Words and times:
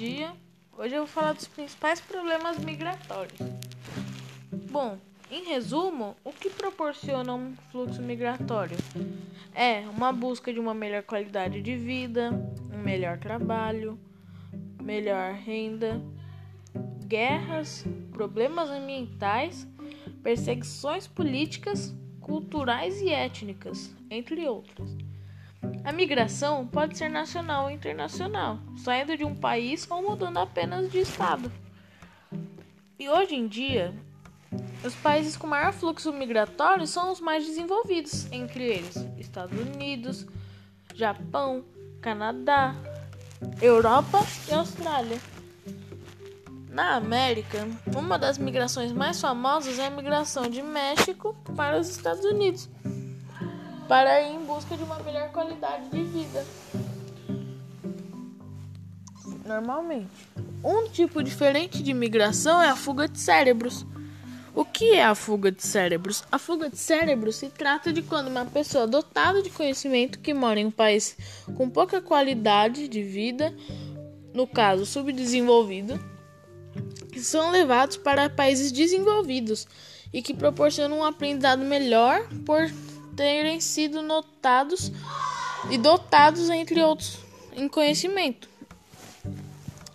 dia. 0.00 0.32
Hoje 0.78 0.94
eu 0.94 1.00
vou 1.00 1.06
falar 1.06 1.34
dos 1.34 1.46
principais 1.46 2.00
problemas 2.00 2.58
migratórios. 2.58 3.38
Bom, 4.70 4.96
em 5.30 5.44
resumo, 5.44 6.16
o 6.24 6.32
que 6.32 6.48
proporciona 6.48 7.34
um 7.34 7.54
fluxo 7.70 8.00
migratório? 8.00 8.78
É 9.54 9.80
uma 9.80 10.10
busca 10.10 10.54
de 10.54 10.58
uma 10.58 10.72
melhor 10.72 11.02
qualidade 11.02 11.60
de 11.60 11.76
vida, 11.76 12.30
um 12.72 12.78
melhor 12.78 13.18
trabalho, 13.18 14.00
melhor 14.82 15.34
renda, 15.34 16.00
guerras, 17.06 17.84
problemas 18.10 18.70
ambientais, 18.70 19.68
perseguições 20.22 21.06
políticas, 21.06 21.94
culturais 22.22 23.02
e 23.02 23.10
étnicas, 23.10 23.94
entre 24.08 24.48
outras. 24.48 25.09
A 25.84 25.92
migração 25.92 26.66
pode 26.66 26.96
ser 26.96 27.08
nacional 27.08 27.64
ou 27.64 27.70
internacional, 27.70 28.58
saindo 28.76 29.16
de 29.16 29.24
um 29.24 29.34
país 29.34 29.86
ou 29.90 30.02
mudando 30.02 30.38
apenas 30.38 30.90
de 30.90 31.00
estado. 31.00 31.50
E 32.98 33.08
hoje 33.08 33.34
em 33.34 33.48
dia, 33.48 33.94
os 34.84 34.94
países 34.94 35.36
com 35.36 35.46
maior 35.46 35.72
fluxo 35.72 36.12
migratório 36.12 36.86
são 36.86 37.12
os 37.12 37.20
mais 37.20 37.46
desenvolvidos, 37.46 38.30
entre 38.30 38.64
eles 38.64 38.96
Estados 39.18 39.58
Unidos, 39.58 40.26
Japão, 40.94 41.64
Canadá, 42.00 42.74
Europa 43.60 44.20
e 44.48 44.54
Austrália. 44.54 45.18
Na 46.68 46.94
América, 46.94 47.66
uma 47.96 48.18
das 48.18 48.38
migrações 48.38 48.92
mais 48.92 49.20
famosas 49.20 49.78
é 49.78 49.86
a 49.86 49.90
migração 49.90 50.48
de 50.48 50.62
México 50.62 51.34
para 51.56 51.78
os 51.78 51.88
Estados 51.88 52.24
Unidos 52.24 52.68
para 53.90 54.22
ir 54.22 54.36
em 54.36 54.44
busca 54.44 54.76
de 54.76 54.84
uma 54.84 55.00
melhor 55.00 55.32
qualidade 55.32 55.90
de 55.90 56.04
vida. 56.04 56.46
Normalmente. 59.44 60.06
Um 60.62 60.88
tipo 60.88 61.20
diferente 61.24 61.82
de 61.82 61.92
migração 61.92 62.62
é 62.62 62.68
a 62.68 62.76
fuga 62.76 63.08
de 63.08 63.18
cérebros. 63.18 63.84
O 64.54 64.64
que 64.64 64.92
é 64.92 65.04
a 65.04 65.16
fuga 65.16 65.50
de 65.50 65.66
cérebros? 65.66 66.22
A 66.30 66.38
fuga 66.38 66.70
de 66.70 66.78
cérebros 66.78 67.34
se 67.34 67.48
trata 67.48 67.92
de 67.92 68.00
quando 68.00 68.28
uma 68.28 68.44
pessoa 68.44 68.86
dotada 68.86 69.42
de 69.42 69.50
conhecimento 69.50 70.20
que 70.20 70.32
mora 70.32 70.60
em 70.60 70.66
um 70.66 70.70
país 70.70 71.16
com 71.56 71.68
pouca 71.68 72.00
qualidade 72.00 72.86
de 72.86 73.02
vida, 73.02 73.52
no 74.32 74.46
caso 74.46 74.86
subdesenvolvido, 74.86 75.98
são 77.16 77.50
levados 77.50 77.96
para 77.96 78.30
países 78.30 78.70
desenvolvidos 78.70 79.66
e 80.12 80.22
que 80.22 80.32
proporcionam 80.32 80.98
um 80.98 81.04
aprendizado 81.04 81.64
melhor 81.64 82.28
por 82.46 82.70
terem 83.20 83.60
sido 83.60 84.00
notados 84.00 84.90
e 85.68 85.76
dotados, 85.76 86.48
entre 86.48 86.82
outros, 86.82 87.18
em 87.54 87.68
conhecimento. 87.68 88.48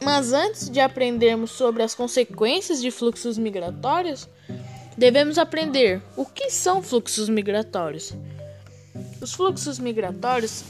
Mas 0.00 0.32
antes 0.32 0.70
de 0.70 0.78
aprendermos 0.78 1.50
sobre 1.50 1.82
as 1.82 1.96
consequências 1.96 2.80
de 2.80 2.92
fluxos 2.92 3.36
migratórios, 3.36 4.28
devemos 4.96 5.36
aprender 5.36 6.00
o 6.16 6.24
que 6.24 6.48
são 6.48 6.80
fluxos 6.80 7.28
migratórios. 7.28 8.12
Os 9.20 9.32
fluxos 9.32 9.80
migratórios 9.80 10.62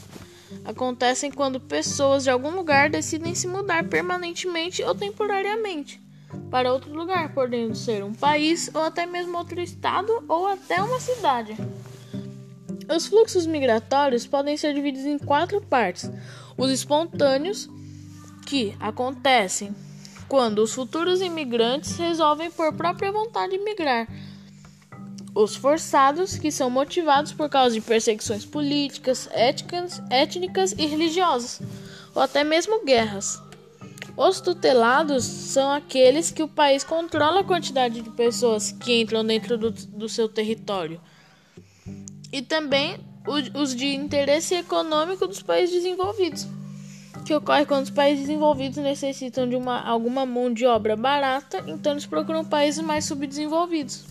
acontecem 0.65 1.29
quando 1.29 1.59
pessoas 1.59 2.23
de 2.23 2.31
algum 2.31 2.49
lugar 2.49 2.89
decidem 2.89 3.35
se 3.35 3.47
mudar 3.47 3.87
permanentemente 3.87 4.81
ou 4.81 4.95
temporariamente 4.95 6.01
para 6.49 6.73
outro 6.73 6.91
lugar, 6.91 7.31
podendo 7.31 7.75
ser 7.75 8.03
um 8.03 8.13
país 8.13 8.71
ou 8.73 8.81
até 8.81 9.05
mesmo 9.05 9.37
outro 9.37 9.61
estado 9.61 10.23
ou 10.27 10.47
até 10.47 10.81
uma 10.81 10.99
cidade. 10.99 11.55
Os 12.89 13.05
fluxos 13.05 13.45
migratórios 13.45 14.25
podem 14.25 14.57
ser 14.57 14.73
divididos 14.73 15.05
em 15.05 15.19
quatro 15.19 15.61
partes: 15.61 16.09
os 16.57 16.71
espontâneos, 16.71 17.69
que 18.47 18.75
acontecem 18.79 19.75
quando 20.27 20.59
os 20.59 20.73
futuros 20.73 21.21
imigrantes 21.21 21.97
resolvem 21.97 22.49
por 22.49 22.73
própria 22.73 23.11
vontade 23.11 23.57
migrar. 23.59 24.07
Os 25.35 25.55
forçados, 25.55 26.37
que 26.37 26.51
são 26.51 26.69
motivados 26.69 27.31
por 27.31 27.47
causa 27.47 27.75
de 27.75 27.81
perseguições 27.81 28.43
políticas, 28.43 29.29
étnicas, 29.31 30.01
étnicas 30.09 30.71
e 30.71 30.87
religiosas, 30.87 31.61
ou 32.15 32.21
até 32.23 32.43
mesmo 32.43 32.83
guerras. 32.83 33.39
Os 34.17 34.41
tutelados 34.41 35.23
são 35.23 35.71
aqueles 35.71 36.31
que 36.31 36.43
o 36.43 36.47
país 36.47 36.83
controla 36.83 37.41
a 37.41 37.43
quantidade 37.43 38.01
de 38.01 38.09
pessoas 38.09 38.71
que 38.71 38.99
entram 38.99 39.23
dentro 39.23 39.57
do, 39.57 39.71
do 39.71 40.09
seu 40.09 40.27
território 40.27 40.99
e 42.31 42.41
também 42.41 42.97
os 43.53 43.75
de 43.75 43.87
interesse 43.87 44.55
econômico 44.55 45.27
dos 45.27 45.41
países 45.41 45.75
desenvolvidos, 45.75 46.47
que 47.25 47.33
ocorre 47.33 47.65
quando 47.65 47.83
os 47.83 47.89
países 47.89 48.25
desenvolvidos 48.25 48.77
necessitam 48.77 49.47
de 49.47 49.55
uma, 49.55 49.81
alguma 49.81 50.25
mão 50.25 50.51
de 50.51 50.65
obra 50.65 50.95
barata, 50.95 51.63
então 51.67 51.93
eles 51.93 52.05
procuram 52.05 52.45
países 52.45 52.83
mais 52.83 53.05
subdesenvolvidos. 53.05 54.05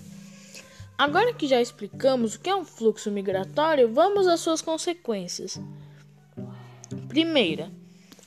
Agora 0.97 1.33
que 1.33 1.47
já 1.47 1.61
explicamos 1.61 2.35
o 2.35 2.41
que 2.41 2.51
é 2.51 2.57
um 2.57 2.65
fluxo 2.65 3.11
migratório, 3.11 3.93
vamos 3.93 4.27
às 4.27 4.41
suas 4.41 4.61
consequências. 4.61 5.61
Primeira, 7.09 7.71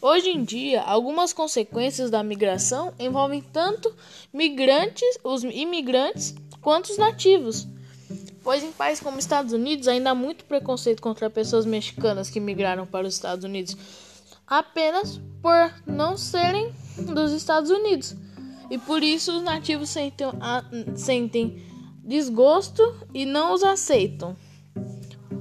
hoje 0.01 0.29
em 0.29 0.43
dia, 0.43 0.81
algumas 0.81 1.33
consequências 1.33 2.09
da 2.09 2.23
migração 2.23 2.93
envolvem 2.97 3.41
tanto 3.41 3.93
migrantes, 4.33 5.17
os 5.23 5.43
imigrantes, 5.43 6.33
quanto 6.61 6.91
os 6.91 6.97
nativos 6.97 7.67
pois 8.43 8.63
em 8.63 8.71
países 8.71 9.03
como 9.03 9.19
Estados 9.19 9.53
Unidos 9.53 9.87
ainda 9.87 10.11
há 10.11 10.15
muito 10.15 10.45
preconceito 10.45 11.01
contra 11.01 11.29
pessoas 11.29 11.65
mexicanas 11.65 12.29
que 12.29 12.39
migraram 12.39 12.85
para 12.85 13.07
os 13.07 13.13
Estados 13.13 13.45
Unidos 13.45 13.75
apenas 14.51 15.21
por 15.41 15.73
não 15.87 16.17
serem 16.17 16.73
dos 16.97 17.31
Estados 17.31 17.69
Unidos. 17.71 18.15
E 18.69 18.77
por 18.77 19.01
isso 19.03 19.37
os 19.37 19.43
nativos 19.43 19.89
sentem, 19.89 20.27
a, 20.39 20.63
sentem 20.95 21.63
desgosto 22.03 22.83
e 23.13 23.25
não 23.25 23.53
os 23.53 23.63
aceitam. 23.63 24.35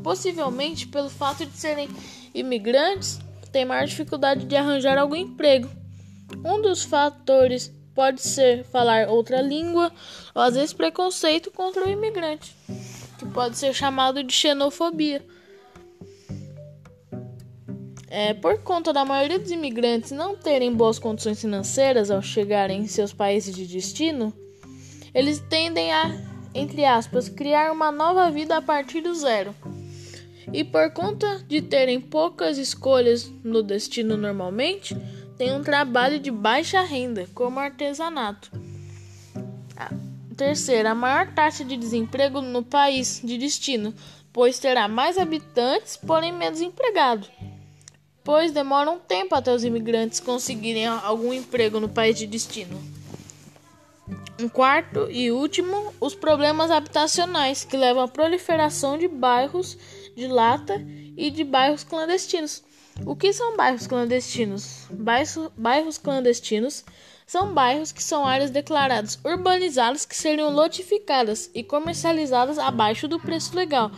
Possivelmente 0.03 0.87
pelo 0.87 1.11
fato 1.11 1.45
de 1.45 1.57
serem 1.57 1.89
imigrantes, 2.33 3.19
têm 3.51 3.65
maior 3.65 3.87
dificuldade 3.87 4.47
de 4.47 4.57
arranjar 4.57 4.97
algum 4.97 5.17
emprego. 5.17 5.69
Um 6.45 6.63
dos 6.63 6.85
fatores 6.85 7.73
pode 7.95 8.23
ser 8.23 8.65
falar 8.65 9.09
outra 9.09 9.43
língua 9.43 9.93
ou 10.33 10.43
às 10.43 10.55
vezes 10.55 10.73
preconceito 10.73 11.51
contra 11.51 11.85
o 11.85 11.91
imigrante 11.91 12.55
que 13.21 13.27
pode 13.27 13.59
ser 13.59 13.75
chamado 13.75 14.25
de 14.25 14.33
xenofobia. 14.33 15.23
É, 18.09 18.33
por 18.35 18.59
conta 18.63 18.93
da 18.93 19.05
maioria 19.05 19.39
dos 19.39 19.51
imigrantes 19.51 20.11
não 20.11 20.35
terem 20.35 20.75
boas 20.75 20.99
condições 20.99 21.41
financeiras 21.41 22.11
ao 22.11 22.23
chegarem 22.23 22.81
em 22.81 22.87
seus 22.89 23.13
países 23.13 23.55
de 23.55 23.67
destino, 23.67 24.33
eles 25.15 25.39
tendem 25.39 25.93
a, 25.93 26.11
entre 26.55 26.85
aspas, 26.85 27.29
criar 27.29 27.71
uma 27.71 27.93
nova 27.93 28.31
vida 28.31 28.57
a 28.57 28.63
partir 28.63 29.03
do 29.03 29.15
zero. 29.15 29.55
E 30.53 30.65
por 30.65 30.91
conta 30.93 31.45
de 31.47 31.61
terem 31.61 32.01
poucas 32.01 32.59
escolhas 32.59 33.31
no 33.45 33.63
destino 33.63 34.17
normalmente, 34.17 34.97
têm 35.37 35.55
um 35.55 35.63
trabalho 35.63 36.19
de 36.19 36.31
baixa 36.31 36.81
renda, 36.81 37.29
como 37.35 37.61
artesanato. 37.61 38.51
Terceira, 40.41 40.93
a 40.93 40.95
maior 40.95 41.27
taxa 41.35 41.63
de 41.63 41.77
desemprego 41.77 42.41
no 42.41 42.63
país 42.63 43.21
de 43.23 43.37
destino, 43.37 43.95
pois 44.33 44.59
terá 44.59 44.89
mais 44.89 45.19
habitantes, 45.19 45.99
porém 45.99 46.33
menos 46.33 46.63
empregados. 46.63 47.31
Pois 48.25 48.51
demora 48.51 48.91
um 48.91 48.99
tempo 48.99 49.35
até 49.35 49.53
os 49.53 49.65
imigrantes 49.65 50.19
conseguirem 50.19 50.87
algum 50.87 51.31
emprego 51.35 51.79
no 51.79 51.91
país 51.91 52.17
de 52.17 52.27
destino. 52.27 52.83
Um 54.41 54.49
quarto 54.49 55.11
e 55.11 55.31
último, 55.31 55.93
os 56.01 56.15
problemas 56.15 56.71
habitacionais, 56.71 57.63
que 57.63 57.77
levam 57.77 58.03
à 58.03 58.09
proliferação 58.09 58.97
de 58.97 59.09
bairros 59.09 59.77
de 60.17 60.27
lata 60.27 60.83
e 61.19 61.31
de 61.31 61.45
bairros 61.45 61.85
clandestinos. 61.85 62.65
O 63.05 63.15
que 63.15 63.31
são 63.35 63.59
bairros 63.59 63.87
clandestinos? 63.87 64.87
Bairros, 64.91 65.51
bairros 65.55 65.99
clandestinos 65.99 66.83
são 67.31 67.55
bairros 67.55 67.93
que 67.93 68.03
são 68.03 68.27
áreas 68.27 68.51
declaradas 68.51 69.17
urbanizadas 69.25 70.05
que 70.05 70.17
seriam 70.17 70.51
lotificadas 70.51 71.49
e 71.55 71.63
comercializadas 71.63 72.59
abaixo 72.59 73.07
do 73.07 73.21
preço 73.21 73.55
legal, 73.55 73.93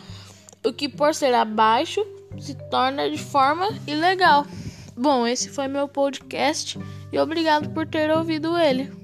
o 0.62 0.70
que 0.70 0.86
por 0.86 1.14
ser 1.14 1.32
abaixo 1.32 2.06
se 2.38 2.54
torna 2.68 3.08
de 3.08 3.16
forma 3.16 3.70
ilegal. 3.86 4.46
Bom, 4.94 5.26
esse 5.26 5.48
foi 5.48 5.66
meu 5.66 5.88
podcast 5.88 6.78
e 7.10 7.18
obrigado 7.18 7.70
por 7.70 7.86
ter 7.86 8.10
ouvido 8.10 8.54
ele. 8.58 9.01